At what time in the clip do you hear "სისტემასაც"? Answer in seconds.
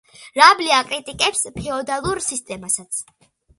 2.31-3.01